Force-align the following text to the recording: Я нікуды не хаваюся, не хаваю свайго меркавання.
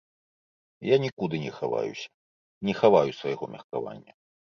Я 0.93 0.97
нікуды 1.03 1.35
не 1.43 1.51
хаваюся, 1.57 2.07
не 2.71 2.75
хаваю 2.79 3.11
свайго 3.19 3.43
меркавання. 3.53 4.13